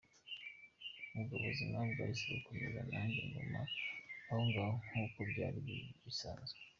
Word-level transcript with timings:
Ubwo 1.17 1.33
ubuzima 1.37 1.77
bwahise 1.91 2.25
bukomeza 2.35 2.81
nanjye 2.91 3.19
nguma 3.27 3.61
ahongaho, 4.29 4.75
nk’uko 4.87 5.17
byari 5.31 5.59
bisanzwe. 6.03 6.59